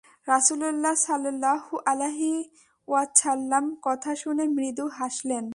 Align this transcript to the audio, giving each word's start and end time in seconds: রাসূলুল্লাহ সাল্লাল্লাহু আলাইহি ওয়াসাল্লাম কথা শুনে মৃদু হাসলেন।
রাসূলুল্লাহ 0.27 0.95
সাল্লাল্লাহু 1.07 1.73
আলাইহি 1.85 2.33
ওয়াসাল্লাম 2.87 3.65
কথা 3.81 4.11
শুনে 4.15 4.45
মৃদু 4.57 4.85
হাসলেন। 4.97 5.45